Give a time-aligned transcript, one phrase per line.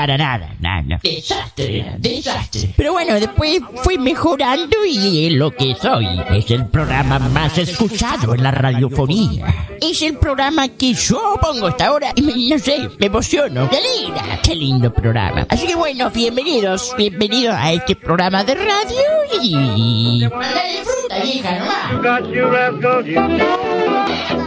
[0.00, 0.98] Para nada, nada.
[1.02, 2.72] Desastre, desastre.
[2.74, 6.06] Pero bueno, después fui mejorando y es lo que soy.
[6.30, 9.44] Es el programa más escuchado en la radiofonía.
[9.78, 13.68] Es el programa que yo pongo hasta ahora y me, no sé, me emociono.
[13.68, 14.40] ¡Qué linda!
[14.42, 15.44] ¡Qué lindo programa!
[15.50, 19.02] Así que bueno, bienvenidos, bienvenidos a este programa de radio
[19.42, 20.24] y...
[20.30, 22.24] Mandale fruta, vieja, nomás.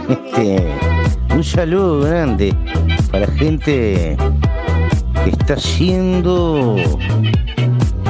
[0.08, 0.66] Este,
[1.32, 2.52] un saludo grande
[3.12, 4.16] para la gente
[5.24, 6.76] que está haciendo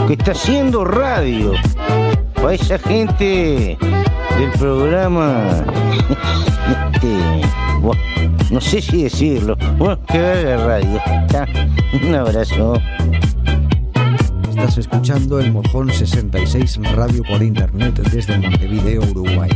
[0.06, 1.52] que está haciendo radio
[2.34, 3.78] para esa gente
[4.38, 5.64] del programa.
[6.92, 7.41] Este,
[8.50, 9.56] no sé si decirlo.
[9.78, 11.00] Bueno, que haga radio
[12.02, 12.74] un abrazo.
[14.50, 19.50] Estás escuchando el Mojón 66 Radio por Internet desde Montevideo, Uruguay.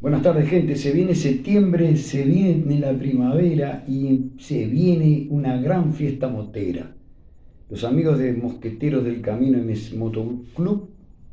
[0.00, 5.92] Buenas tardes gente, se viene septiembre, se viene la primavera y se viene una gran
[5.92, 6.94] fiesta motera.
[7.68, 10.90] Los amigos de Mosqueteros del Camino MS Moto Club,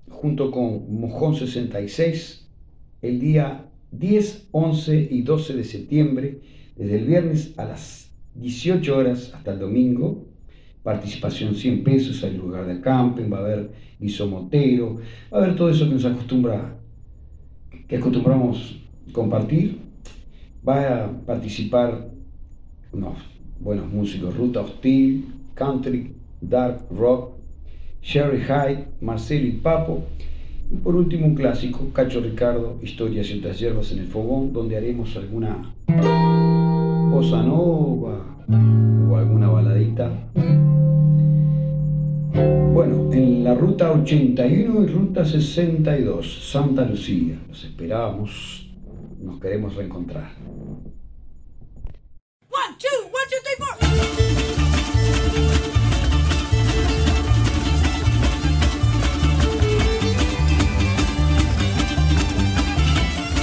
[0.10, 2.50] junto con Mojón 66,
[3.04, 6.40] el día 10, 11 y 12 de septiembre,
[6.76, 10.26] desde el viernes a las 18 horas hasta el domingo,
[10.82, 13.70] participación 100 pesos, hay lugar de camping, va a haber
[14.00, 14.96] guiso motero,
[15.32, 16.80] va a haber todo eso que nos acostumbra
[17.88, 18.80] que acostumbramos
[19.12, 19.80] compartir.
[20.68, 22.10] Va a participar
[22.92, 23.18] unos
[23.60, 27.34] buenos músicos, Ruta Hostil, Country, Dark Rock,
[28.02, 30.04] Sherry Hyde, Marcelo y Papo.
[30.72, 34.78] Y por último un clásico, Cacho Ricardo, Historias y otras hierbas en el fogón, donde
[34.78, 35.76] haremos alguna
[37.12, 38.26] bossa nova
[39.10, 40.12] o alguna baladita.
[42.36, 47.40] Bueno, en la ruta 81 y ruta 62, Santa Lucía.
[47.48, 48.76] Los esperamos,
[49.22, 50.32] nos queremos reencontrar.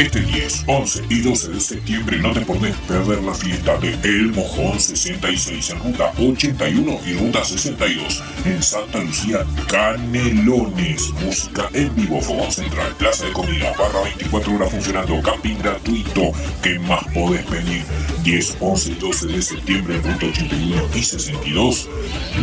[0.02, 4.32] Este 10, 11 y 12 de septiembre no te podés perder la fiesta de El
[4.32, 12.20] Mojón 66 en ruta 81 y ruta 62 en Santa Lucía, Canelones, música en vivo,
[12.20, 16.32] fogón central, plaza de comida, barra 24 horas funcionando, camping gratuito,
[16.64, 17.84] ¿qué más podés pedir?
[18.24, 21.88] 10, 11 y 12 de septiembre en ruta 81 y 62,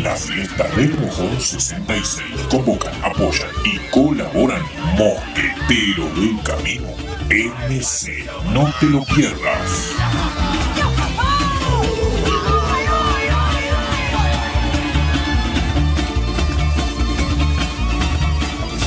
[0.02, 2.24] la fiesta del Mojón 66.
[2.50, 4.62] Convocan, apoyan y colaboran
[4.98, 7.09] Mosquetero del Camino.
[7.32, 8.26] MC,
[8.56, 9.94] no te lo pierdas.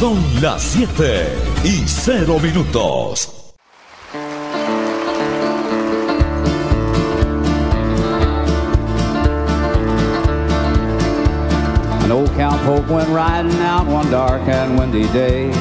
[0.00, 1.28] Son las 7
[1.62, 3.54] y 0 minutos.
[12.00, 15.52] An old cowpoke went riding out one dark and windy day.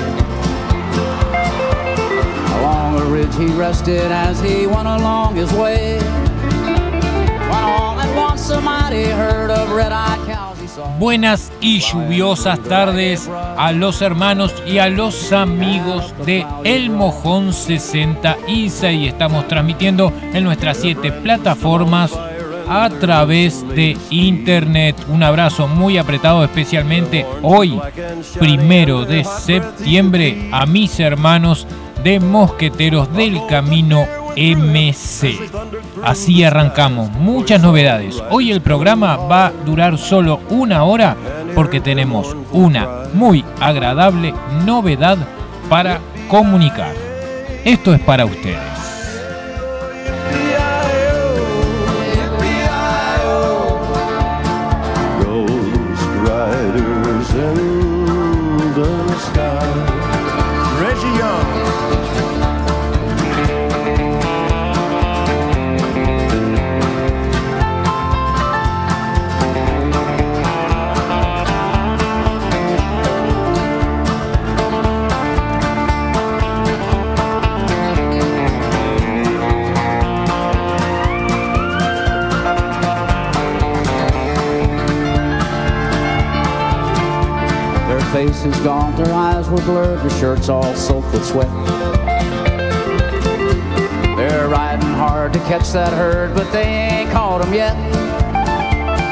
[2.91, 5.97] Along a ridge he rested as he went along his way.
[5.99, 10.99] When all at once a mighty herd of red-eyed cows he saw.
[10.99, 19.07] Buenas y lluviosas tardes a los hermanos y a los amigos de El Mojón 66.
[19.13, 22.11] Estamos transmitiendo en nuestras siete plataformas
[22.67, 24.97] a través de internet.
[25.07, 27.79] Un abrazo muy apretado, especialmente hoy,
[28.37, 31.65] primero de septiembre, a mis hermanos
[32.03, 35.37] de Mosqueteros del Camino MC.
[36.03, 38.21] Así arrancamos, muchas novedades.
[38.29, 41.15] Hoy el programa va a durar solo una hora
[41.53, 44.33] porque tenemos una muy agradable
[44.65, 45.17] novedad
[45.69, 46.93] para comunicar.
[47.63, 48.71] Esto es para ustedes.
[88.41, 91.47] Their faces gaunt, their eyes were blurred, their shirts all soaked with sweat.
[94.17, 97.75] They're riding hard to catch that herd, but they ain't caught 'em yet.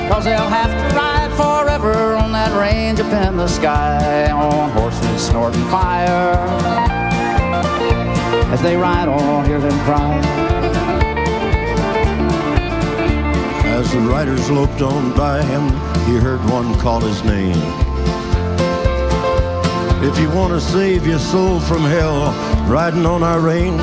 [0.10, 5.22] Cause they'll have to ride forever on that range up in the sky on horses
[5.22, 6.34] snorting fire.
[8.52, 10.18] As they ride on, hear them cry.
[13.78, 15.70] As the riders loped on by him,
[16.08, 17.89] he heard one call his name.
[20.02, 22.32] If you want to save your soul from hell,
[22.68, 23.82] riding on our range,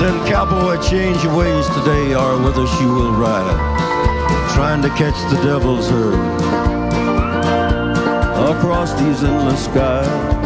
[0.00, 3.58] then cowboy, change your ways today, or with us you will ride,
[4.54, 6.14] trying to catch the devil's herd
[8.48, 10.38] across these endless skies.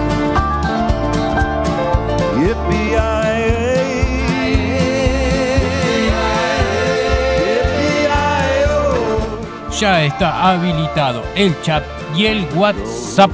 [9.82, 11.82] Ya está habilitado el chat
[12.16, 13.30] y el WhatsApp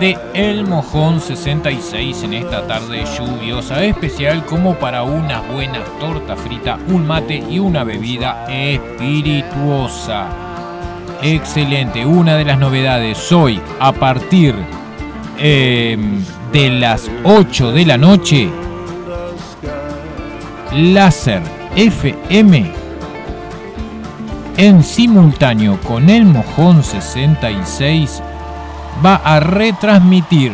[0.00, 6.78] de El Mojón 66 en esta tarde lluviosa especial como para una buena torta frita,
[6.88, 10.28] un mate y una bebida espirituosa.
[11.22, 14.54] Excelente, una de las novedades hoy a partir
[15.38, 15.98] eh,
[16.52, 18.48] de las 8 de la noche,
[20.72, 21.42] Láser
[21.74, 22.77] FM
[24.58, 28.20] en simultáneo con el Mojón 66
[29.04, 30.52] va a retransmitir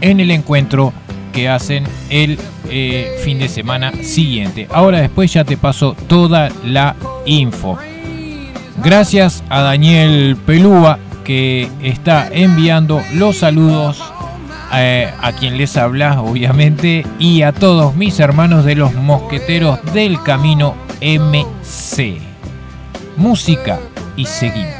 [0.00, 0.92] en el encuentro
[1.32, 2.38] que hacen el
[2.68, 4.66] eh, fin de semana siguiente.
[4.70, 6.96] Ahora después ya te paso toda la
[7.26, 7.78] info.
[8.82, 14.02] Gracias a Daniel Pelúa que está enviando los saludos
[14.72, 20.22] eh, a quien les habla, obviamente, y a todos mis hermanos de los mosqueteros del
[20.22, 22.18] camino MC.
[23.16, 23.78] Música
[24.16, 24.77] y seguimos.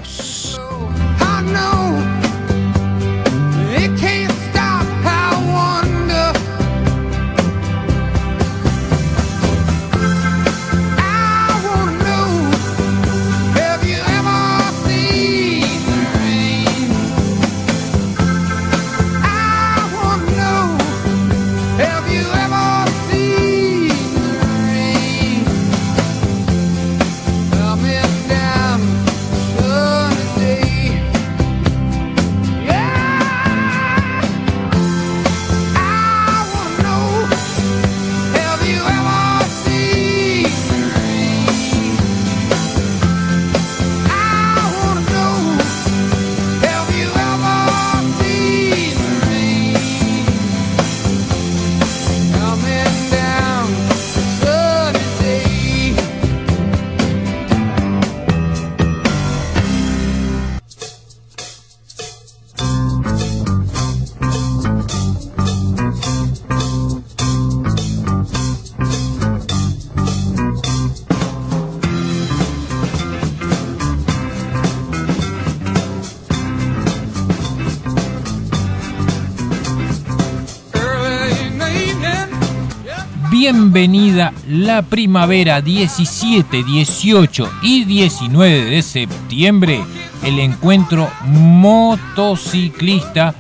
[83.50, 89.82] Bienvenida la primavera 17, 18 y 19 de septiembre,
[90.22, 93.34] el encuentro motociclista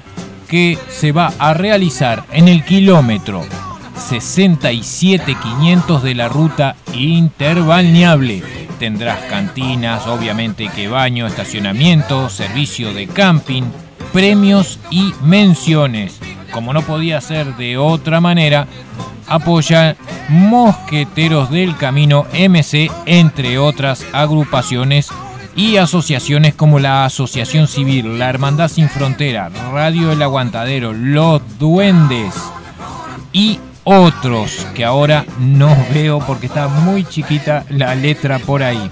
[0.48, 3.44] que se va a realizar en el kilómetro
[4.08, 8.42] 67500 de la ruta interbalneable.
[8.78, 13.64] Tendrás cantinas, obviamente que baño, estacionamiento, servicio de camping,
[14.14, 16.18] premios y menciones.
[16.50, 18.66] Como no podía ser de otra manera,
[19.28, 19.96] apoya
[20.28, 25.08] Mosqueteros del Camino MC, entre otras agrupaciones
[25.56, 32.34] y asociaciones como la Asociación Civil, la Hermandad Sin Frontera, Radio El Aguantadero, Los Duendes
[33.32, 38.90] y otros que ahora no veo porque está muy chiquita la letra por ahí.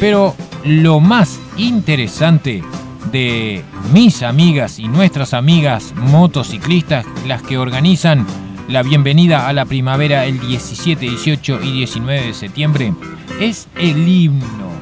[0.00, 2.62] Pero lo más interesante
[3.10, 8.26] de mis amigas y nuestras amigas motociclistas, las que organizan
[8.68, 12.94] la bienvenida a la primavera el 17, 18 y 19 de septiembre,
[13.40, 14.72] es el himno.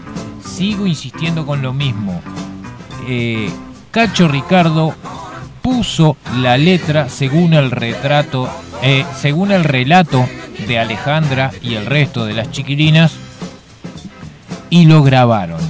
[0.45, 2.21] Sigo insistiendo con lo mismo.
[3.09, 3.51] Eh,
[3.91, 4.95] Cacho Ricardo
[5.63, 8.49] puso la letra según el retrato,
[8.83, 10.29] eh, según el relato
[10.67, 13.13] de Alejandra y el resto de las chiquilinas
[14.71, 15.61] y lo grabaron.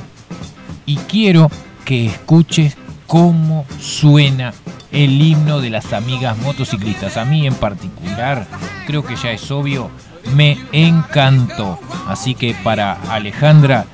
[0.87, 1.51] Y quiero
[1.85, 2.77] que escuches
[3.13, 4.55] cómo suena
[4.91, 7.19] el himno de las amigas motociclistas.
[7.19, 8.47] A mí en particular,
[8.87, 9.91] creo que ya es obvio,
[10.35, 11.79] me encantó.
[12.09, 13.85] Así que para Alejandra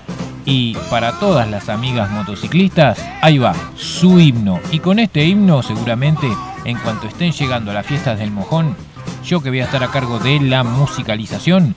[0.44, 4.60] y para todas las amigas motociclistas, ahí va, su himno.
[4.70, 6.28] Y con este himno seguramente,
[6.64, 8.76] en cuanto estén llegando a las fiestas del mojón,
[9.24, 11.74] yo que voy a estar a cargo de la musicalización,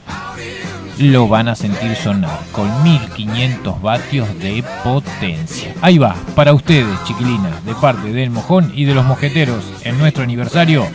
[0.98, 5.74] lo van a sentir sonar con 1500 vatios de potencia.
[5.81, 10.24] Ahí va, para ustedes, chiquilinas, de parte del mojón y de los mojeteros en nuestro
[10.24, 10.86] aniversario,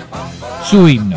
[0.65, 1.17] su himno.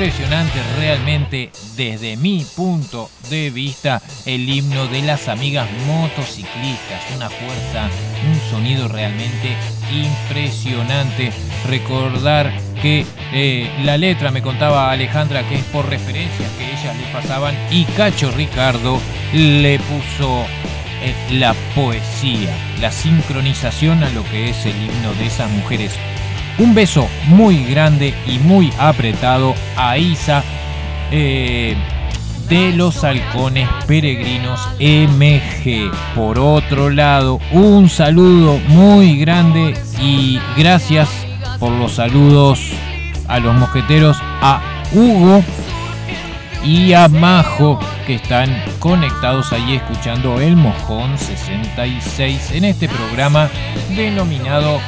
[0.00, 7.02] Impresionante, realmente desde mi punto de vista el himno de las amigas motociclistas.
[7.14, 7.90] Una fuerza,
[8.26, 9.54] un sonido realmente
[9.92, 11.32] impresionante.
[11.68, 13.04] Recordar que
[13.34, 17.84] eh, la letra me contaba Alejandra que es por referencias que ellas le pasaban y
[17.84, 18.98] Cacho Ricardo
[19.34, 20.46] le puso
[21.02, 25.92] eh, la poesía, la sincronización a lo que es el himno de esas mujeres.
[26.58, 30.42] Un beso muy grande y muy apretado a Isa
[31.10, 31.76] eh,
[32.48, 35.90] de los halcones peregrinos MG.
[36.14, 41.08] Por otro lado, un saludo muy grande y gracias
[41.58, 42.60] por los saludos
[43.28, 44.60] a los mosqueteros, a
[44.92, 45.42] Hugo
[46.64, 53.48] y a Majo que están conectados ahí escuchando el Mojón 66 en este programa
[53.94, 54.80] denominado,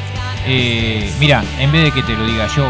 [0.46, 2.68] eh, mira, en vez de que te lo diga yo,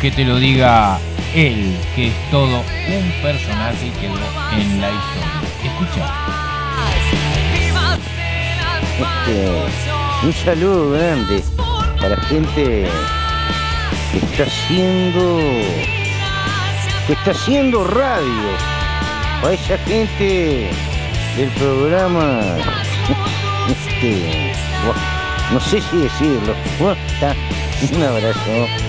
[0.00, 0.98] que te lo diga
[1.34, 2.58] él, que es todo
[2.88, 4.14] un personaje y quedó
[4.52, 5.38] en la historia.
[5.64, 6.38] Escucha.
[8.98, 11.42] Este, un saludo grande
[12.00, 12.88] para gente
[14.12, 15.38] que está haciendo
[17.06, 18.48] que está haciendo radio
[19.40, 20.70] para esa gente
[21.36, 22.40] del programa
[23.68, 24.52] este,
[25.52, 26.54] no sé si decirlo.
[27.92, 28.87] Un abrazo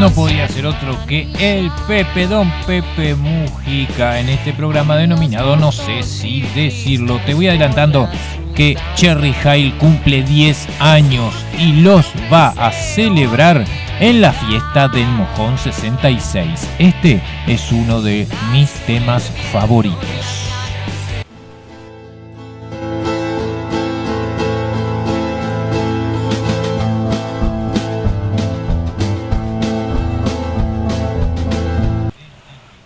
[0.00, 5.72] no podía ser otro que el Pepe, Don Pepe Mujica, en este programa denominado No
[5.72, 7.20] sé si decirlo.
[7.26, 8.08] Te voy adelantando
[8.54, 13.62] que Cherry Hale cumple 10 años y los va a celebrar
[14.00, 16.66] en la fiesta del Mojón 66.
[16.78, 20.39] Este es uno de mis temas favoritos.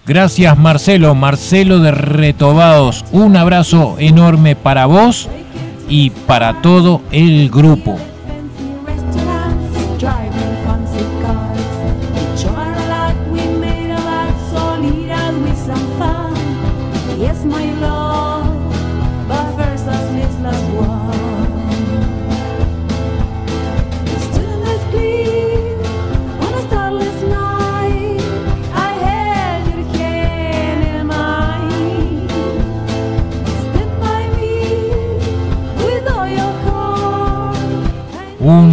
[0.06, 3.06] Gracias Marcelo, Marcelo de Retobados.
[3.10, 5.30] Un abrazo enorme para vos
[5.88, 7.98] y para todo el grupo.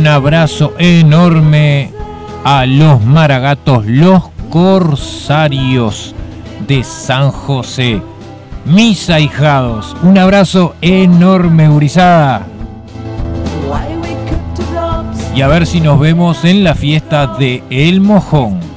[0.01, 1.91] Un abrazo enorme
[2.43, 6.15] a los maragatos, los corsarios
[6.67, 8.01] de San José.
[8.65, 12.47] Mis ahijados, un abrazo enorme, gurizada.
[15.35, 18.70] Y a ver si nos vemos en la fiesta de El Mojón.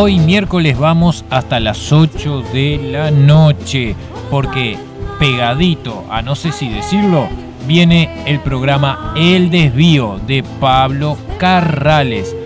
[0.00, 3.96] Hoy miércoles vamos hasta las 8 de la noche,
[4.30, 4.78] porque
[5.18, 7.26] pegadito, a no sé si decirlo,
[7.66, 12.36] viene el programa El Desvío de Pablo Carrales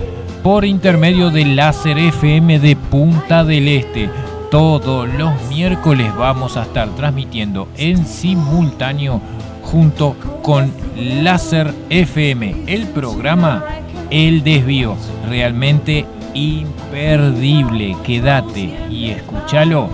[0.43, 4.09] por intermedio de Láser FM de Punta del Este.
[4.51, 9.21] Todos los miércoles vamos a estar transmitiendo en simultáneo
[9.63, 13.63] junto con Láser FM el programa
[14.09, 14.97] El Desvío.
[15.29, 17.97] Realmente imperdible.
[18.05, 19.89] Quédate y escúchalo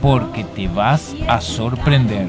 [0.00, 2.28] porque te vas a sorprender.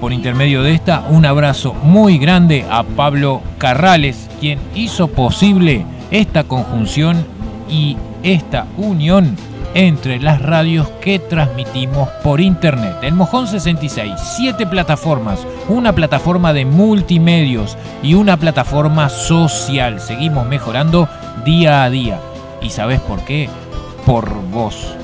[0.00, 6.44] Por intermedio de esta, un abrazo muy grande a Pablo Carrales, quien hizo posible esta
[6.44, 7.24] conjunción
[7.68, 9.36] y esta unión
[9.74, 12.96] entre las radios que transmitimos por internet.
[13.02, 20.00] El Mojón 66, siete plataformas, una plataforma de multimedios y una plataforma social.
[20.00, 21.08] Seguimos mejorando
[21.44, 22.20] día a día.
[22.62, 23.48] ¿Y sabes por qué?
[24.06, 24.94] Por vos.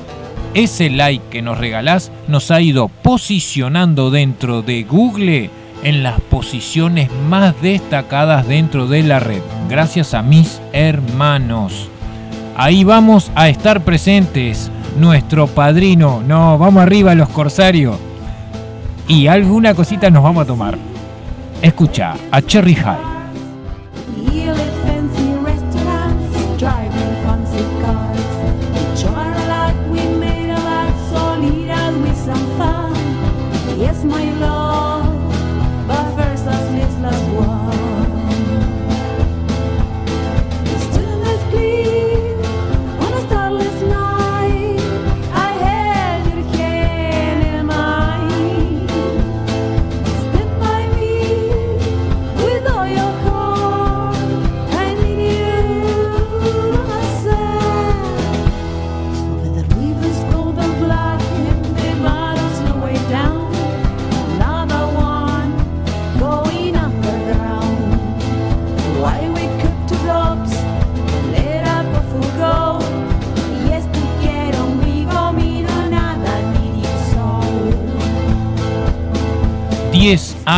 [0.53, 5.49] Ese like que nos regalás nos ha ido posicionando dentro de Google
[5.83, 11.89] en las posiciones más destacadas dentro de la red, gracias a mis hermanos.
[12.57, 17.97] Ahí vamos a estar presentes, nuestro padrino, no, vamos arriba los corsarios.
[19.07, 20.77] Y alguna cosita nos vamos a tomar.
[21.61, 23.18] Escucha a Cherry High.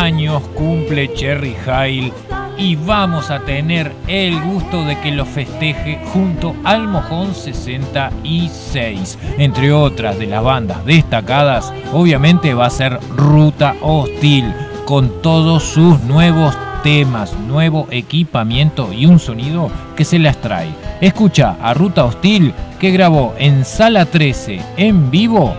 [0.02, 2.12] Años cumple Cherry Hale
[2.58, 9.18] y vamos a tener el gusto de que lo festeje junto al Mojón 66.
[9.38, 14.52] Entre otras de las bandas destacadas, obviamente va a ser Ruta Hostil,
[14.86, 20.70] con todos sus nuevos temas, nuevo equipamiento y un sonido que se las trae.
[21.00, 25.54] Escucha a Ruta Hostil que grabó en Sala 13 en vivo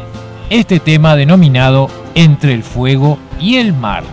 [0.49, 4.03] este tema denominado Entre el Fuego y el Mar.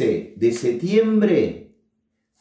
[0.00, 1.74] 12 de septiembre,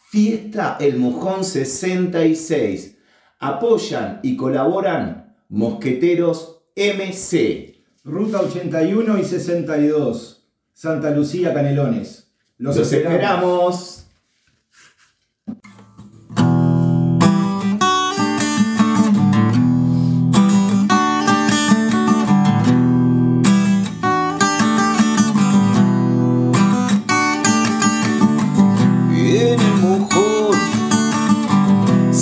[0.09, 2.97] fiesta El Mojón 66.
[3.39, 7.83] Apoyan y colaboran Mosqueteros MC.
[8.05, 10.49] Ruta 81 y 62.
[10.73, 12.31] Santa Lucía, Canelones.
[12.57, 14.08] Los, Los esperamos.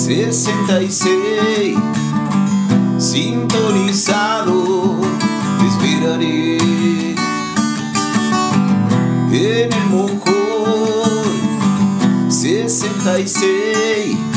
[0.08, 1.76] 66
[2.96, 4.54] sintonizado
[5.58, 6.56] te esperaré
[9.32, 10.30] en el mojón
[12.30, 14.27] 66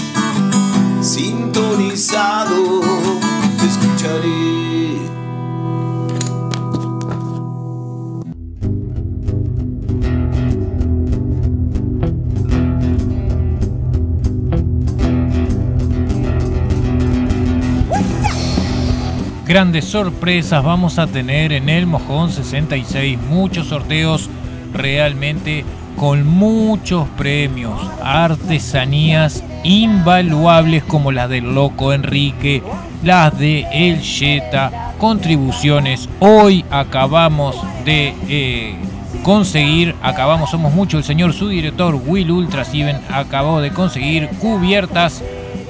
[19.52, 23.20] Grandes sorpresas vamos a tener en el Mojón 66.
[23.30, 24.30] Muchos sorteos
[24.72, 25.66] realmente
[25.98, 27.78] con muchos premios.
[28.02, 32.64] Artesanías invaluables como las del Loco Enrique,
[33.04, 36.08] las de El Jetta, contribuciones.
[36.22, 38.76] Hoy acabamos de eh,
[39.22, 45.22] conseguir, acabamos, somos muchos, el señor su director Will Ultra Steven acabó de conseguir cubiertas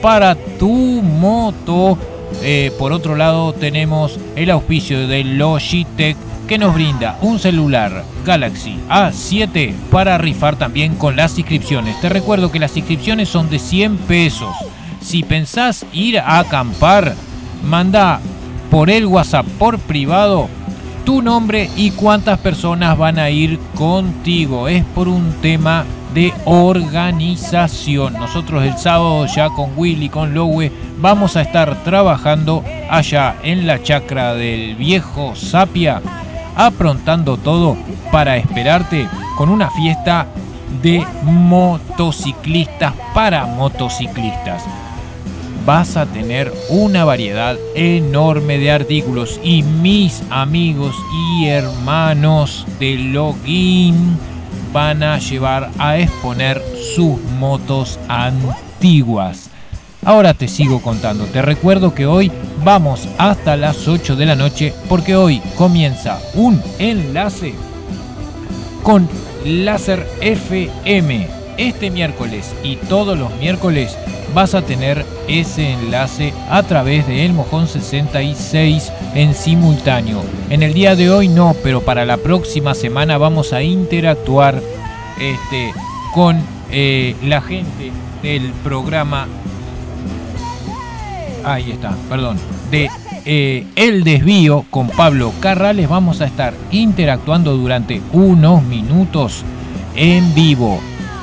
[0.04, 1.98] para tu moto.
[2.42, 8.78] Eh, por otro lado tenemos el auspicio de Logitech que nos brinda un celular Galaxy
[8.90, 12.00] A7 para rifar también con las inscripciones.
[12.02, 14.54] Te recuerdo que las inscripciones son de 100 pesos.
[15.02, 17.16] Si pensás ir a acampar,
[17.64, 18.20] manda
[18.70, 20.50] por el WhatsApp por privado
[21.06, 24.68] tu nombre y cuántas personas van a ir contigo.
[24.68, 28.14] Es por un tema de organización.
[28.14, 33.82] Nosotros el sábado ya con Willy, con Lowe, vamos a estar trabajando allá en la
[33.82, 36.02] chacra del viejo Sapia,
[36.56, 37.78] aprontando todo
[38.12, 40.28] para esperarte con una fiesta
[40.82, 44.64] de motociclistas para motociclistas.
[45.66, 50.96] Vas a tener una variedad enorme de artículos y mis amigos
[51.38, 54.18] y hermanos de login
[54.72, 56.62] van a llevar a exponer
[56.96, 59.50] sus motos antiguas.
[60.04, 61.26] Ahora te sigo contando.
[61.26, 62.32] Te recuerdo que hoy
[62.64, 67.54] vamos hasta las 8 de la noche porque hoy comienza un enlace
[68.84, 69.08] con
[69.46, 71.41] Láser FM.
[71.58, 73.98] Este miércoles y todos los miércoles
[74.34, 80.24] vas a tener ese enlace a través de El Mojón 66 en simultáneo.
[80.50, 84.62] En el día de hoy no, pero para la próxima semana vamos a interactuar
[85.20, 85.74] este,
[86.14, 87.92] con eh, la gente
[88.24, 89.28] del programa.
[91.44, 92.38] Ahí está, perdón.
[92.70, 92.90] De
[93.26, 95.90] eh, El Desvío con Pablo Carrales.
[95.90, 99.44] Vamos a estar interactuando durante unos minutos
[99.96, 100.80] en vivo.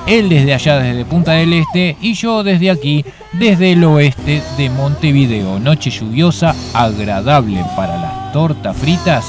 [0.09, 4.71] Él desde allá, desde Punta del Este, y yo desde aquí, desde el oeste de
[4.71, 5.59] Montevideo.
[5.59, 9.27] Noche lluviosa, agradable para las tortas fritas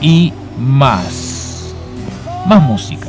[0.00, 1.74] y más.
[2.46, 3.08] Más música.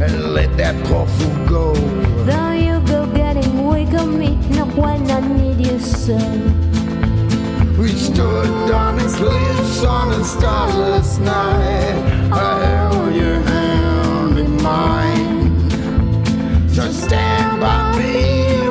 [0.00, 1.74] and let that poor fool go?
[2.24, 6.16] Though you go getting weak of me now when I need you so.
[7.78, 12.32] We stood on a cliff on a starless night.
[12.32, 15.70] I held your hand in mine.
[16.68, 18.65] So stand by me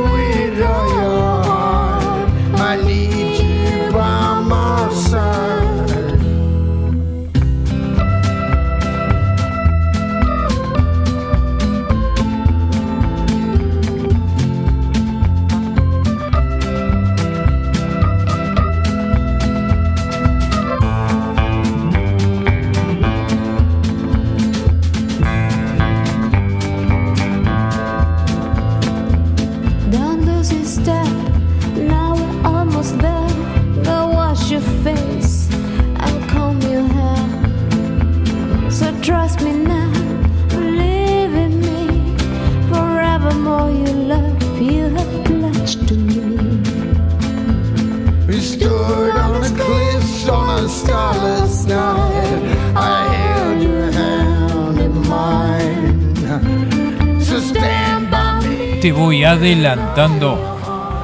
[58.85, 60.37] Te voy adelantando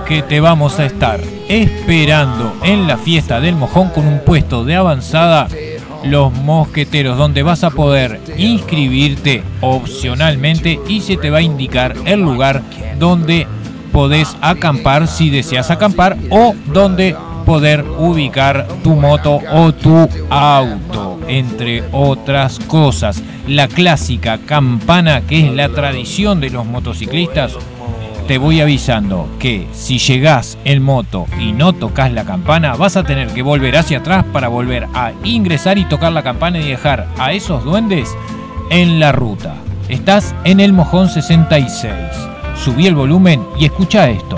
[0.08, 4.76] que te vamos a estar esperando en la fiesta del mojón con un puesto de
[4.76, 5.48] avanzada
[6.04, 12.22] los mosqueteros donde vas a poder inscribirte opcionalmente y se te va a indicar el
[12.22, 12.62] lugar
[13.00, 13.48] donde
[13.92, 17.16] podés acampar si deseas acampar o donde
[17.48, 23.24] poder ubicar tu moto o tu auto, entre otras cosas.
[23.48, 27.58] La clásica campana que es la tradición de los motociclistas,
[28.28, 33.04] te voy avisando que si llegás en moto y no tocas la campana, vas a
[33.04, 37.08] tener que volver hacia atrás para volver a ingresar y tocar la campana y dejar
[37.18, 38.16] a esos duendes
[38.70, 39.56] en la ruta.
[39.90, 41.94] Estás en el Mojón 66.
[42.56, 44.38] Subí el volumen y escucha esto.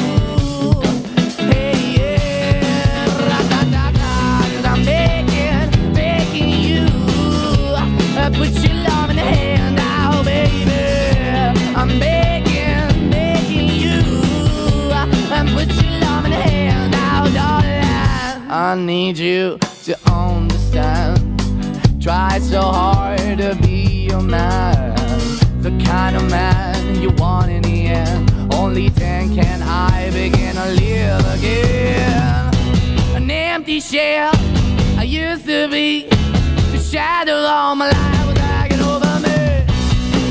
[37.51, 39.37] All my life was hanging over me.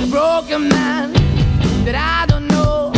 [0.05, 1.13] A broken man
[1.85, 2.93] that I don't know.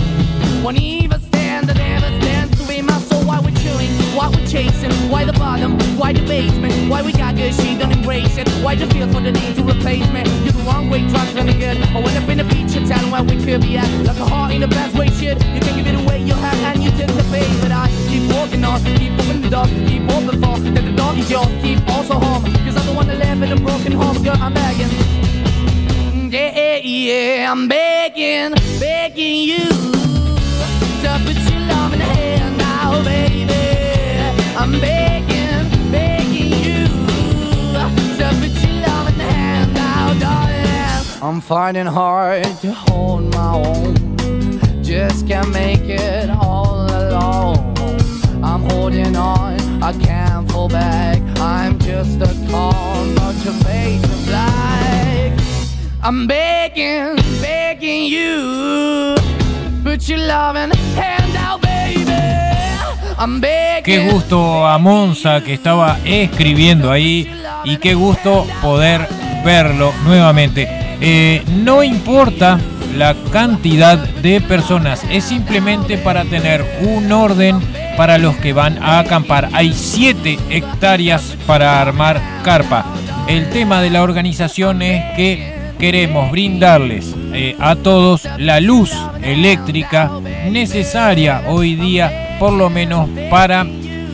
[0.63, 3.25] Won't even stand, I never stand to be my soul.
[3.25, 7.35] Why we're chewing, why we're chasing, why the bottom, why the basement, why we got
[7.35, 8.49] good, she don't embrace it.
[8.65, 10.23] Why the feel for the need to replace me?
[10.45, 11.79] You're the wrong way, trying to good.
[11.83, 13.91] I went up in a feature town where we could be at.
[14.07, 15.37] Like a heart in the best way, shit.
[15.55, 17.62] You can give it away, you have, and you took the pay.
[18.33, 21.87] Walking on, keep opening the door, keep open for that the door is yours, keep
[21.89, 22.43] also home.
[22.65, 24.89] Cause I'm the one that live in a broken home, girl, I'm begging.
[26.33, 29.69] Yeah, yeah, I'm begging, begging you
[31.03, 33.53] to put your love in the hand now, baby.
[34.57, 41.23] I'm begging, begging you to put your love in the hand now, darling.
[41.23, 44.83] I'm finding hard to hold my own.
[44.83, 46.31] Just can't make it
[49.83, 51.21] I can't fall back.
[51.41, 55.33] I'm just a call, not your face of black.
[56.05, 59.17] I'm begging, begging you.
[59.83, 62.13] Put your loving hand out, baby.
[63.19, 63.83] I'm begging.
[63.83, 67.29] Qué gusto a Monza que estaba escribiendo ahí
[67.65, 69.09] y qué gusto poder
[69.45, 70.69] verlo nuevamente.
[71.01, 72.57] Eh, no importa
[72.97, 75.05] la cantidad de personas.
[75.11, 77.61] Es simplemente para tener un orden
[77.97, 79.49] para los que van a acampar.
[79.53, 82.87] Hay 7 hectáreas para armar carpa.
[83.27, 90.11] El tema de la organización es que queremos brindarles eh, a todos la luz eléctrica
[90.51, 93.67] necesaria hoy día, por lo menos para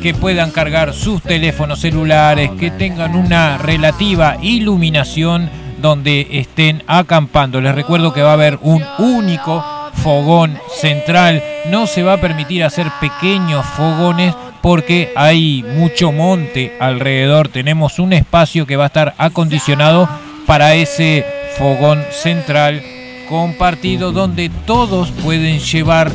[0.02, 5.50] que puedan cargar sus teléfonos celulares, que tengan una relativa iluminación
[5.80, 7.60] donde estén acampando.
[7.60, 9.64] Les recuerdo que va a haber un único
[10.02, 11.42] fogón central.
[11.70, 17.48] No se va a permitir hacer pequeños fogones porque hay mucho monte alrededor.
[17.48, 20.08] Tenemos un espacio que va a estar acondicionado
[20.46, 21.24] para ese
[21.56, 22.82] fogón central
[23.28, 26.10] compartido donde todos pueden llevar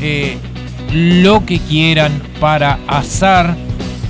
[0.00, 0.38] eh,
[0.92, 3.56] lo que quieran para asar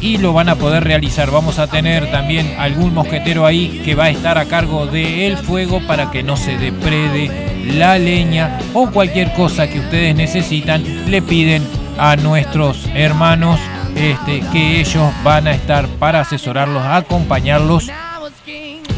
[0.01, 1.31] y lo van a poder realizar.
[1.31, 5.81] Vamos a tener también algún mosquetero ahí que va a estar a cargo del fuego
[5.87, 7.31] para que no se deprede
[7.75, 11.11] la leña o cualquier cosa que ustedes necesitan.
[11.11, 11.67] Le piden
[11.99, 13.61] a nuestros hermanos
[13.95, 17.91] este, que ellos van a estar para asesorarlos, acompañarlos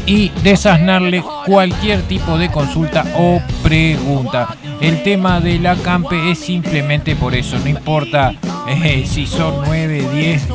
[0.05, 4.55] y desasnarle cualquier tipo de consulta o pregunta.
[4.81, 8.33] El tema del acampe es simplemente por eso, no importa
[8.67, 10.47] eh, si son 9, 10,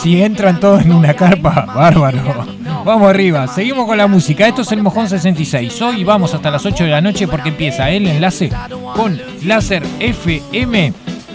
[0.00, 2.46] si entran todos en una carpa, bárbaro.
[2.84, 4.46] Vamos arriba, seguimos con la música.
[4.46, 5.82] Esto es el Mojón 66.
[5.82, 8.50] Hoy vamos hasta las 8 de la noche porque empieza el enlace
[8.94, 10.92] con Láser FM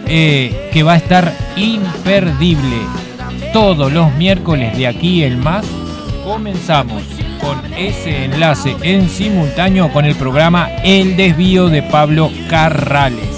[0.08, 2.78] eh, que va a estar imperdible.
[3.52, 5.66] Todos los miércoles de aquí el más
[6.24, 7.04] comenzamos
[7.42, 13.33] con ese enlace en simultáneo con el programa El desvío de Pablo Carrales.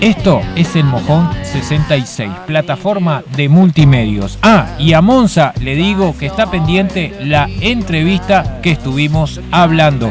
[0.00, 4.38] Esto es el Mojón 66, plataforma de multimedios.
[4.40, 10.10] Ah, y a Monza le digo que está pendiente la entrevista que estuvimos hablando.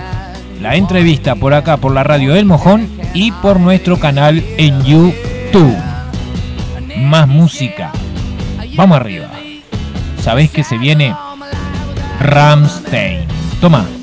[0.61, 5.75] La entrevista por acá, por la radio del Mojón y por nuestro canal en YouTube.
[6.99, 7.91] Más música.
[8.75, 9.29] Vamos arriba.
[10.21, 11.15] ¿Sabés que se viene?
[12.19, 13.21] Ramstein.
[13.59, 13.98] Toma.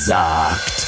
[0.00, 0.79] Gesagt.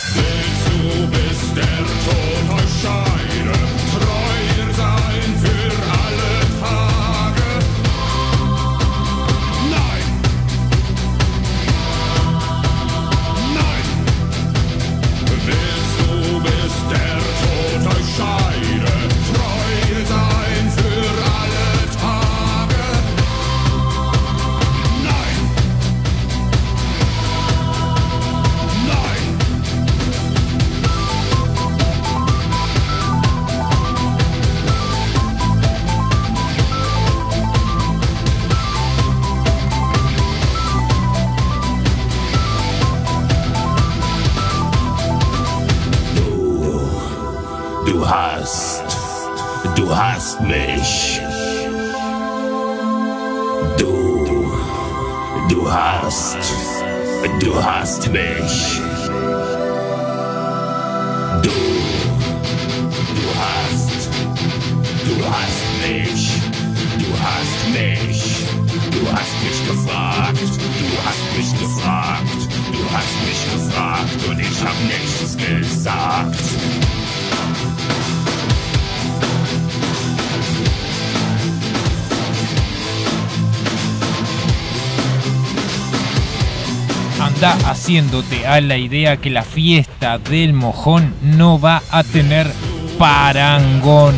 [88.47, 92.51] A la idea que la fiesta del mojón no va a tener
[92.99, 94.15] parangón.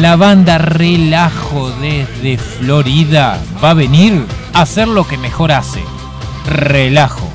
[0.00, 4.24] La banda Relajo desde Florida va a venir
[4.54, 5.82] a hacer lo que mejor hace.
[6.46, 7.28] Relajo.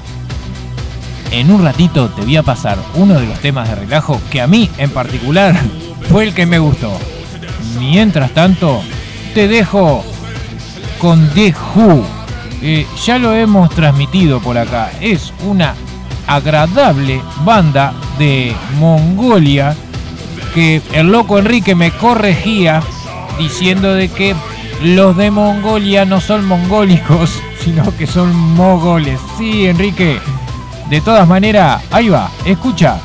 [1.29, 4.47] En un ratito te voy a pasar uno de los temas de relajo que a
[4.47, 5.55] mí en particular
[6.09, 6.97] fue el que me gustó.
[7.79, 8.81] Mientras tanto,
[9.35, 10.03] te dejo
[10.97, 12.22] con The Who.
[12.65, 14.89] Eh, ya lo hemos transmitido por acá.
[15.01, 15.75] Es una
[16.27, 19.75] agradable banda de Mongolia
[20.53, 22.81] que el loco Enrique me corregía
[23.37, 24.33] diciendo de que
[24.81, 29.19] los de Mongolia no son mongólicos, sino que son mogoles.
[29.37, 30.19] Sí, Enrique.
[30.89, 32.97] De todas maneras, ahí va, escucha.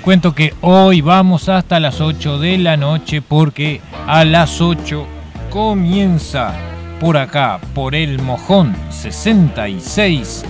[0.00, 5.06] Cuento que hoy vamos hasta las 8 de la noche porque a las 8
[5.50, 6.54] comienza
[7.00, 10.44] por acá, por el Mojón 66,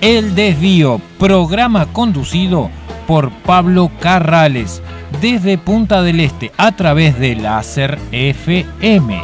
[0.00, 2.70] El Desvío, programa conducido
[3.06, 4.82] por Pablo Carrales
[5.20, 9.20] desde Punta del Este a través de Láser FM.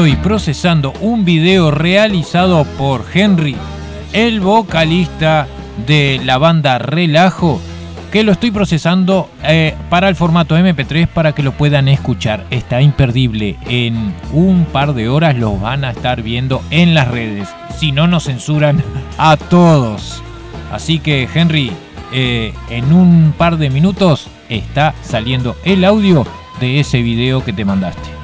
[0.00, 3.54] Estoy procesando un video realizado por Henry,
[4.14, 5.46] el vocalista
[5.86, 7.60] de la banda Relajo,
[8.10, 12.46] que lo estoy procesando eh, para el formato MP3 para que lo puedan escuchar.
[12.48, 13.58] Está imperdible.
[13.66, 17.50] En un par de horas lo van a estar viendo en las redes.
[17.76, 18.82] Si no, nos censuran
[19.18, 20.22] a todos.
[20.72, 21.72] Así que, Henry,
[22.10, 26.26] eh, en un par de minutos está saliendo el audio
[26.58, 28.19] de ese video que te mandaste.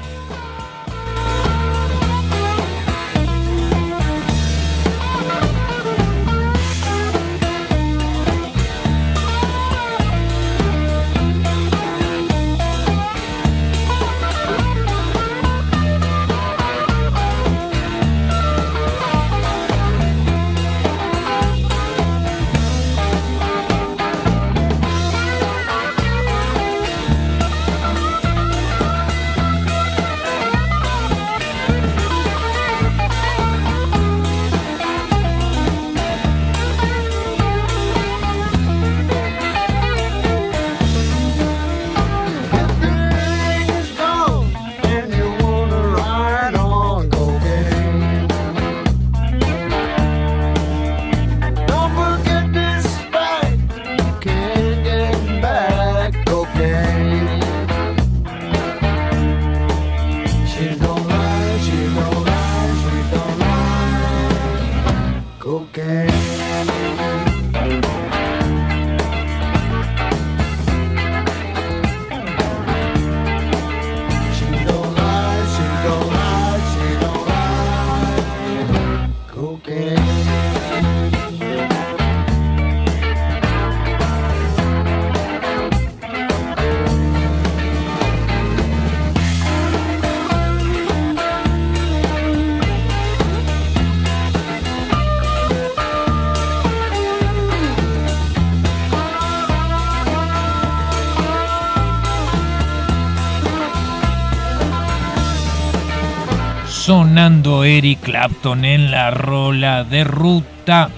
[107.27, 110.89] Eric Clapton en la rola de ruta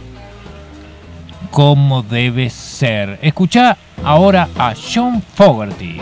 [1.50, 3.18] como debe ser.
[3.24, 6.00] Escucha ahora a John Fogerty.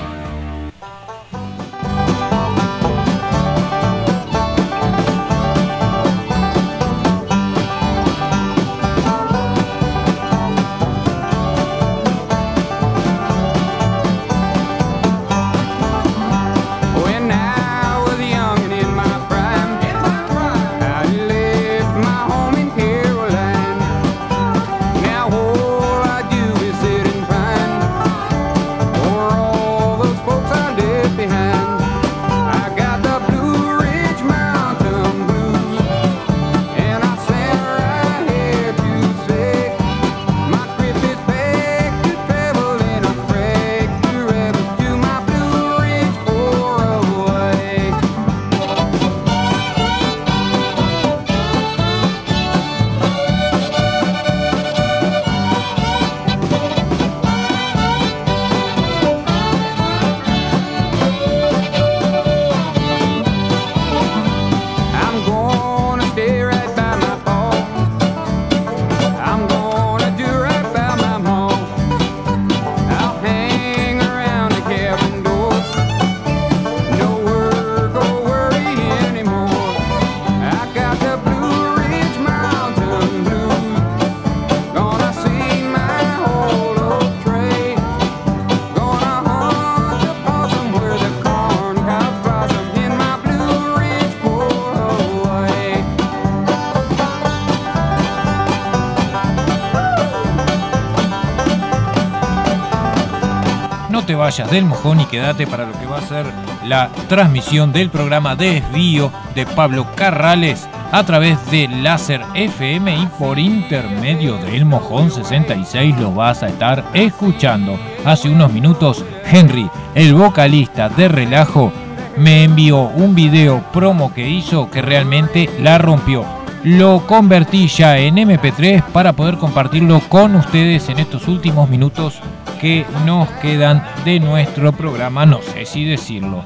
[104.08, 106.26] Te vayas del mojón y quédate para lo que va a ser
[106.64, 113.38] la transmisión del programa Desvío de Pablo Carrales a través de Láser FM y por
[113.38, 117.78] intermedio del Mojón 66 lo vas a estar escuchando.
[118.06, 121.74] Hace unos minutos, Henry, el vocalista de Relajo,
[122.16, 126.24] me envió un video promo que hizo que realmente la rompió.
[126.64, 132.22] Lo convertí ya en MP3 para poder compartirlo con ustedes en estos últimos minutos
[132.58, 136.44] que nos quedan de nuestro programa, no sé si decirlo.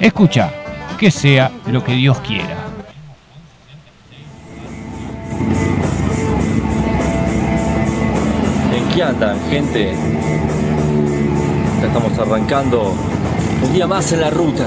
[0.00, 0.50] Escucha,
[0.98, 2.56] que sea lo que Dios quiera.
[8.74, 9.94] ¿En qué andan, gente?
[11.80, 12.94] Ya estamos arrancando
[13.62, 14.66] un día más en la ruta.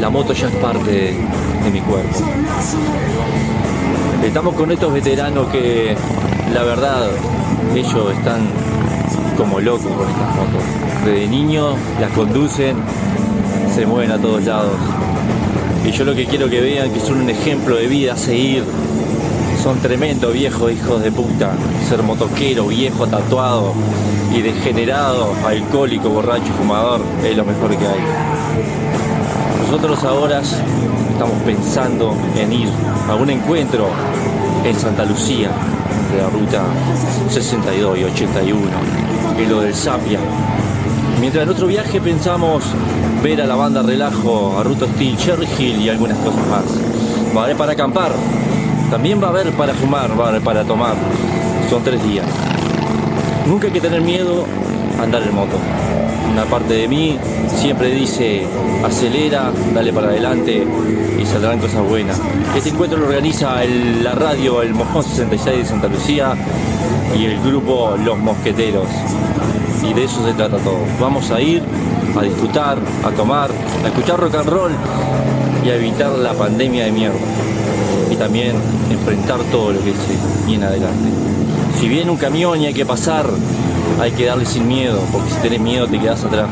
[0.00, 0.90] La moto ya es parte
[1.62, 2.18] de, mi cuerpo.
[4.22, 5.96] Estamos con estos veteranos que,
[6.52, 7.08] la verdad,
[7.74, 8.65] ellos están
[9.36, 10.62] como locos con estas motos.
[11.04, 12.76] Desde niños las conducen,
[13.74, 14.76] se mueven a todos lados.
[15.84, 18.64] Y yo lo que quiero que vean que son un ejemplo de vida a seguir.
[19.62, 21.52] Son tremendos viejos hijos de puta.
[21.88, 23.74] Ser motoquero, viejo, tatuado
[24.34, 28.00] y degenerado, alcohólico, borracho, fumador, es lo mejor que hay.
[29.62, 32.68] Nosotros ahora estamos pensando en ir
[33.08, 33.88] a un encuentro
[34.64, 35.50] en Santa Lucía,
[36.12, 36.62] de la ruta
[37.28, 38.60] 62 y 81,
[39.38, 40.18] en lo del Sapia.
[41.20, 42.64] Mientras en otro viaje pensamos
[43.22, 46.64] ver a la banda Relajo, a Ruta Steel, Cherry Hill y algunas cosas más.
[47.36, 48.12] Va a haber para acampar,
[48.90, 50.94] también va a haber para fumar, va a haber para tomar.
[51.68, 52.26] Son tres días.
[53.46, 54.46] Nunca hay que tener miedo
[54.98, 55.58] a andar en moto.
[56.32, 57.18] Una parte de mí
[57.48, 58.46] siempre dice
[58.84, 60.66] acelera, dale para adelante
[61.18, 62.20] y saldrán cosas buenas.
[62.56, 63.64] Este encuentro lo organiza
[64.02, 66.34] la radio El Mojón 66 de Santa Lucía
[67.18, 68.88] y el grupo Los Mosqueteros.
[69.82, 70.78] Y de eso se trata todo.
[71.00, 71.62] Vamos a ir
[72.18, 73.50] a disfrutar, a tomar,
[73.84, 74.72] a escuchar rock and roll
[75.64, 77.18] y a evitar la pandemia de mierda.
[78.10, 78.56] Y también
[78.90, 81.08] enfrentar todo lo que se viene adelante.
[81.78, 83.26] Si viene un camión y hay que pasar,
[84.00, 86.48] hay que darle sin miedo, porque si tenés miedo te quedás atrás.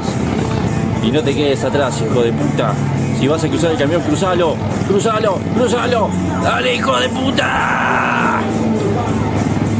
[1.02, 2.72] Y no te quedes atrás, hijo de puta.
[3.18, 4.56] Si vas a cruzar el camión, cruzalo,
[4.88, 6.10] cruzalo, cruzalo.
[6.42, 7.83] Dale, hijo de puta.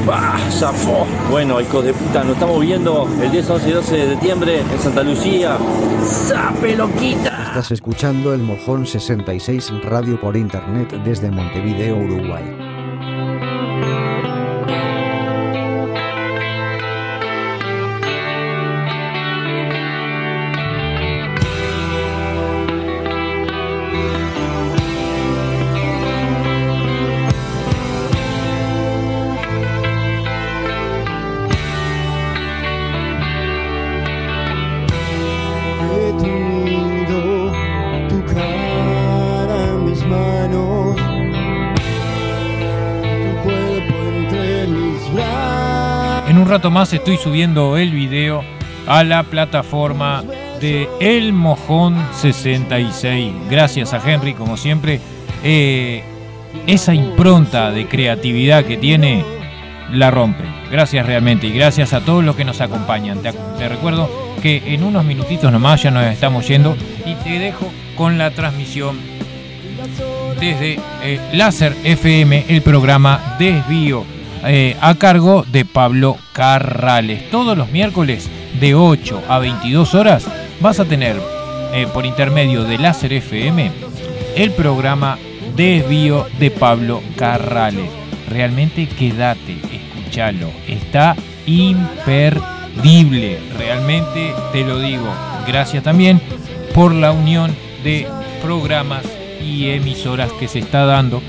[0.07, 0.39] ¡Bah!
[0.51, 1.07] ¡Zafó!
[1.31, 4.79] Bueno, hijos de puta, nos estamos viendo el 10, 11 y 12 de septiembre en
[4.79, 5.57] Santa Lucía.
[6.03, 7.45] ¡Sape, loquita!
[7.47, 12.64] Estás escuchando el Mojón 66 Radio por Internet desde Montevideo, Uruguay.
[46.71, 48.43] Más estoy subiendo el video
[48.87, 50.23] a la plataforma
[50.61, 53.33] de El Mojón 66.
[53.51, 55.01] Gracias a Henry, como siempre.
[55.43, 56.03] Eh,
[56.67, 59.25] esa impronta de creatividad que tiene
[59.93, 60.45] la rompe.
[60.71, 63.23] Gracias realmente y gracias a todos los que nos acompañan.
[63.23, 64.09] Te, te recuerdo
[64.43, 68.99] que en unos minutitos nomás ya nos estamos yendo y te dejo con la transmisión
[70.41, 74.05] desde eh, Láser FM, el programa Desvío,
[74.45, 77.31] eh, a cargo de Pablo Carrales.
[77.31, 78.29] Todos los miércoles
[78.61, 80.27] de 8 a 22 horas
[80.61, 81.17] vas a tener
[81.73, 83.71] eh, por intermedio de Láser FM
[84.35, 85.17] el programa
[85.57, 87.89] Desvío de Pablo Carrales.
[88.29, 90.51] Realmente quédate, escúchalo.
[90.67, 91.15] Está
[91.47, 93.39] imperdible.
[93.57, 95.07] Realmente te lo digo.
[95.47, 96.21] Gracias también
[96.75, 97.55] por la unión
[97.85, 98.09] de
[98.43, 99.05] programas
[99.41, 101.23] y emisoras que se está dando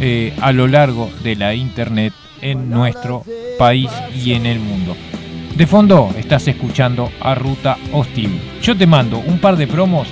[0.00, 3.24] eh, a lo largo de la internet en nuestro
[3.60, 4.96] país y en el mundo.
[5.54, 8.40] De fondo estás escuchando a Ruta Hostil.
[8.62, 10.08] Yo te mando un par de promos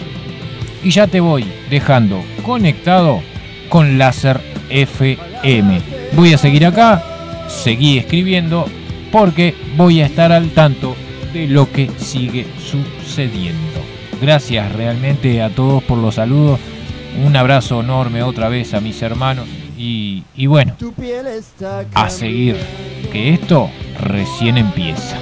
[0.85, 3.23] y ya te voy dejando conectado
[3.71, 4.39] con Láser
[4.69, 5.81] FM.
[6.13, 7.03] Voy a seguir acá,
[7.49, 8.67] seguí escribiendo
[9.11, 10.95] porque voy a estar al tanto
[11.33, 13.81] de lo que sigue sucediendo.
[14.21, 16.61] Gracias realmente a todos por los saludos.
[17.25, 20.77] Un abrazo enorme otra vez a mis hermanos y, y bueno,
[21.95, 22.57] a seguir,
[23.11, 25.17] que esto recién empieza.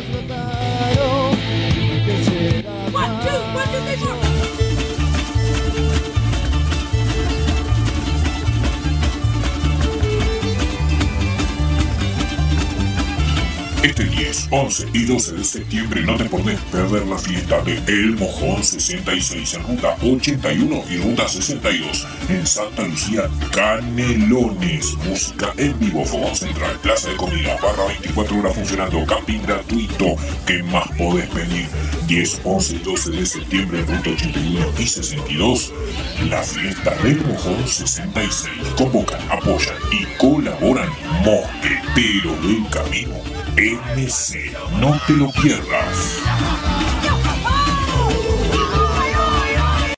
[13.87, 18.16] Este 10, 11 y 12 de septiembre no te podés perder la fiesta de El
[18.16, 24.93] Mojón 66 en ruta 81 y ruta 62 en Santa Lucía, Canelones.
[25.07, 30.16] Música en vivo, fogón central, plaza de comida, barra 24 horas funcionando, camping gratuito.
[30.45, 31.68] ¿Qué más podés pedir?
[32.09, 35.72] 10, 11 y 12 de septiembre en ruta 81 y 62.
[36.28, 38.51] La fiesta del Mojón 66.
[38.76, 40.89] Convocan, apoyan y colaboran
[41.24, 44.52] Mosquetero del Camino MC.
[44.78, 46.20] No te lo pierdas.